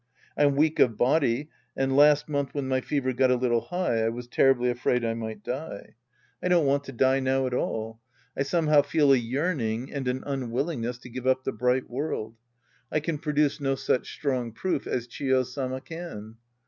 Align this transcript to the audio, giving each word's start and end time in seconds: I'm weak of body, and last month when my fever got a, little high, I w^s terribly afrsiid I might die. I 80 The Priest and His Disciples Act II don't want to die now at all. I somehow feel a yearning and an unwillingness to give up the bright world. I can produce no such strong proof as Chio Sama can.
I'm 0.35 0.55
weak 0.55 0.79
of 0.79 0.97
body, 0.97 1.49
and 1.77 1.95
last 1.95 2.27
month 2.27 2.55
when 2.55 2.67
my 2.67 2.81
fever 2.81 3.13
got 3.13 3.29
a, 3.29 3.35
little 3.35 3.61
high, 3.61 4.03
I 4.03 4.09
w^s 4.09 4.27
terribly 4.27 4.73
afrsiid 4.73 5.05
I 5.05 5.13
might 5.13 5.43
die. 5.43 5.53
I 5.53 5.59
80 5.61 5.67
The 5.75 5.85
Priest 5.85 5.93
and 5.93 5.93
His 5.93 6.31
Disciples 6.31 6.39
Act 6.41 6.43
II 6.43 6.49
don't 6.49 6.65
want 6.65 6.83
to 6.83 6.91
die 6.91 7.19
now 7.19 7.45
at 7.45 7.53
all. 7.53 7.99
I 8.35 8.41
somehow 8.41 8.81
feel 8.81 9.13
a 9.13 9.17
yearning 9.17 9.93
and 9.93 10.07
an 10.07 10.23
unwillingness 10.25 10.97
to 10.97 11.09
give 11.09 11.27
up 11.27 11.43
the 11.43 11.51
bright 11.51 11.87
world. 11.87 12.35
I 12.91 12.99
can 12.99 13.19
produce 13.19 13.61
no 13.61 13.75
such 13.75 14.11
strong 14.11 14.53
proof 14.53 14.87
as 14.87 15.05
Chio 15.05 15.43
Sama 15.43 15.79
can. 15.79 16.37